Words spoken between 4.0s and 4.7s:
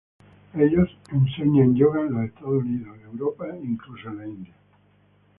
en la India.